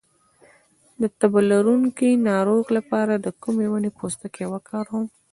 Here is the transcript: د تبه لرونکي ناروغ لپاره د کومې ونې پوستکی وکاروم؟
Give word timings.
د 1.01 1.03
تبه 1.19 1.41
لرونکي 1.51 2.09
ناروغ 2.29 2.65
لپاره 2.77 3.13
د 3.17 3.27
کومې 3.41 3.67
ونې 3.71 3.91
پوستکی 3.97 4.45
وکاروم؟ 4.49 5.05